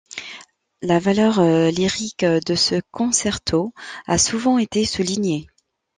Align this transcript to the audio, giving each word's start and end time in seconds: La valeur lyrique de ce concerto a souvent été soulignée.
La 0.81 0.97
valeur 0.97 1.39
lyrique 1.71 2.25
de 2.25 2.55
ce 2.55 2.81
concerto 2.89 3.71
a 4.07 4.17
souvent 4.17 4.57
été 4.57 4.83
soulignée. 4.83 5.45